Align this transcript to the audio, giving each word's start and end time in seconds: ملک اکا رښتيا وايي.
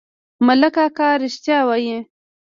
ملک 0.45 0.75
اکا 0.85 1.09
رښتيا 1.21 1.59
وايي. 1.67 1.97